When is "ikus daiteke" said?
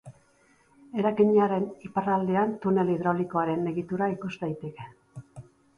4.19-4.93